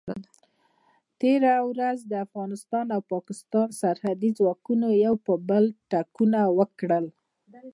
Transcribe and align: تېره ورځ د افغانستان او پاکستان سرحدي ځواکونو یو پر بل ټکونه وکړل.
تېره 1.19 1.55
ورځ 1.69 1.99
د 2.11 2.13
افغانستان 2.25 2.85
او 2.95 3.01
پاکستان 3.13 3.67
سرحدي 3.81 4.29
ځواکونو 4.37 4.87
یو 5.05 5.15
پر 5.25 5.37
بل 5.49 5.65
ټکونه 5.91 6.39
وکړل. 6.57 7.05